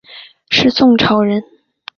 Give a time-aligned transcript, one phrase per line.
[0.49, 1.43] 是宋朝人。